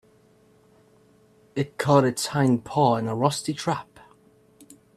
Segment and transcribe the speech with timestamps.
[1.55, 3.99] It caught its hind paw in a rusty trap.